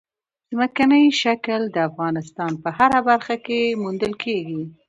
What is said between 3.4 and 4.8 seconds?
کې موندل کېږي.